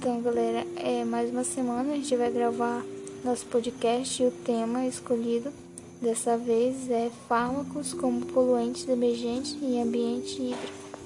[0.00, 2.84] Então, galera, é mais uma semana a gente vai gravar
[3.24, 5.52] nosso podcast e o tema escolhido
[6.00, 10.98] dessa vez é fármacos como poluentes emergentes em ambiente hídrico.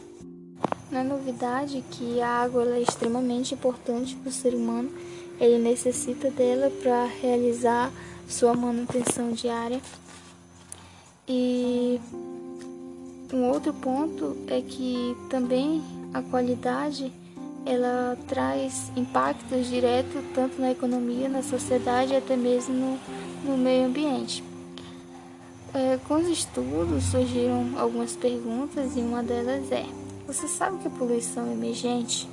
[0.90, 4.92] Não é novidade que a água é extremamente importante para o ser humano,
[5.40, 7.90] ele necessita dela para realizar
[8.28, 9.80] sua manutenção diária.
[11.26, 11.98] E
[13.32, 17.10] um outro ponto é que também a qualidade
[17.64, 22.98] ela traz impactos diretos tanto na economia, na sociedade e até mesmo no,
[23.44, 24.42] no meio ambiente.
[25.74, 29.86] É, com os estudos surgiram algumas perguntas e uma delas é:
[30.26, 32.28] você sabe que é poluição emergente?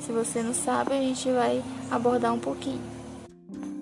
[0.00, 2.80] Se você não sabe, a gente vai abordar um pouquinho.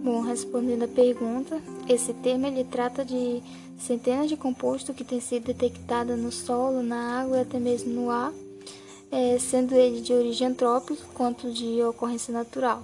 [0.03, 3.43] Bom, respondendo a pergunta, esse termo ele trata de
[3.79, 8.11] centenas de compostos que têm sido detectados no solo, na água e até mesmo no
[8.11, 8.33] ar
[9.15, 12.83] é, sendo ele de origem antrópica quanto de ocorrência natural.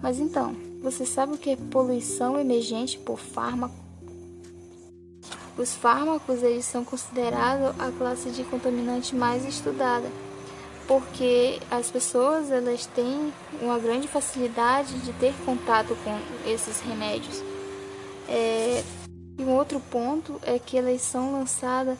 [0.00, 3.74] Mas então, você sabe o que é poluição emergente por fármaco?
[5.58, 10.08] Os fármacos eles são considerados a classe de contaminante mais estudada,
[10.86, 16.18] porque as pessoas elas têm uma grande facilidade de ter contato com
[16.50, 17.42] esses remédios.
[18.28, 18.82] É,
[19.38, 21.98] e um outro ponto é que elas são lançadas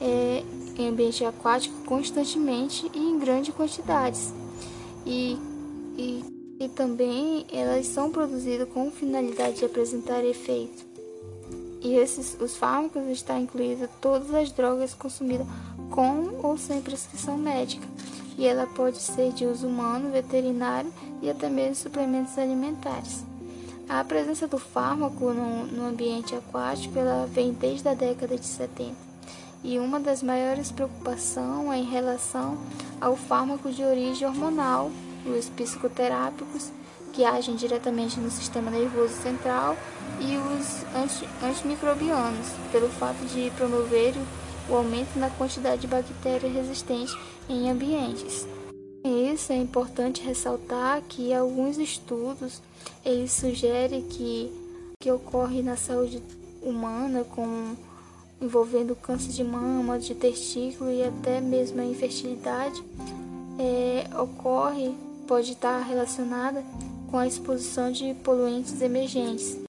[0.00, 0.42] é,
[0.76, 4.32] em ambiente aquático constantemente e em grandes quantidades.
[5.04, 5.38] E,
[5.96, 6.24] e,
[6.60, 10.86] e também elas são produzidas com finalidade de apresentar efeito.
[11.80, 15.46] E esses, os fármacos estão incluídos todas as drogas consumidas
[15.90, 17.86] com ou sem prescrição médica.
[18.36, 23.24] E ela pode ser de uso humano, veterinário e até mesmo suplementos alimentares.
[23.88, 29.07] A presença do fármaco no, no ambiente aquático ela vem desde a década de 70
[29.62, 32.58] e uma das maiores preocupações é em relação
[33.00, 34.90] ao fármaco de origem hormonal,
[35.26, 36.70] os psicoterápicos,
[37.12, 39.76] que agem diretamente no sistema nervoso central,
[40.20, 44.14] e os anti antimicrobianos, pelo fato de promover
[44.68, 47.16] o aumento na quantidade de bactérias resistentes
[47.48, 48.46] em ambientes.
[49.04, 52.60] Isso é importante ressaltar que alguns estudos
[53.04, 54.52] eles sugerem que
[55.00, 56.20] que ocorre na saúde
[56.60, 57.76] humana com
[58.40, 62.82] envolvendo câncer de mama, de testículo e até mesmo a infertilidade,
[63.58, 64.94] é, ocorre,
[65.26, 66.64] pode estar relacionada
[67.10, 69.58] com a exposição de poluentes emergentes.